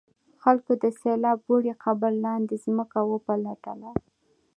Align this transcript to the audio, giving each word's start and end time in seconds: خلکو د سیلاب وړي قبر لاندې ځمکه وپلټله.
خلکو 0.43 0.71
د 0.83 0.85
سیلاب 0.99 1.39
وړي 1.47 1.73
قبر 1.83 2.11
لاندې 2.25 2.55
ځمکه 2.65 2.99
وپلټله. 3.11 3.91